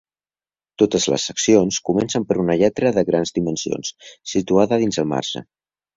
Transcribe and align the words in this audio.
Totes 0.81 1.05
les 1.13 1.25
seccions 1.31 1.77
comencen 1.89 2.25
per 2.31 2.39
una 2.45 2.57
lletra 2.63 2.93
de 2.97 3.03
grans 3.13 3.35
dimensions 3.37 3.93
situada 4.35 4.81
dins 4.87 4.99
del 5.01 5.11
marge. 5.13 5.45